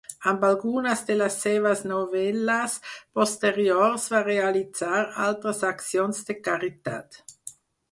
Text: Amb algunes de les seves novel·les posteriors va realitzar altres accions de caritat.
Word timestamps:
Amb 0.29 0.45
algunes 0.47 1.03
de 1.09 1.17
les 1.17 1.35
seves 1.43 1.83
novel·les 1.91 2.79
posteriors 3.21 4.09
va 4.15 4.23
realitzar 4.31 5.05
altres 5.29 5.63
accions 5.71 6.27
de 6.31 6.41
caritat. 6.51 7.23